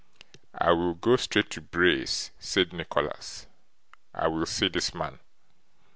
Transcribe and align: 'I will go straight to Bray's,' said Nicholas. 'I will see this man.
'I 0.57 0.71
will 0.71 0.93
go 0.95 1.15
straight 1.15 1.51
to 1.51 1.61
Bray's,' 1.61 2.31
said 2.39 2.73
Nicholas. 2.73 3.45
'I 4.15 4.29
will 4.29 4.45
see 4.47 4.67
this 4.67 4.95
man. 4.95 5.19